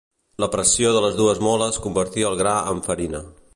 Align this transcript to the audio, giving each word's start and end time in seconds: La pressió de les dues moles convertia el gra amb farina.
La 0.43 0.47
pressió 0.55 0.93
de 0.95 1.03
les 1.07 1.19
dues 1.19 1.43
moles 1.49 1.79
convertia 1.85 2.31
el 2.33 2.41
gra 2.43 2.57
amb 2.75 2.91
farina. 2.91 3.25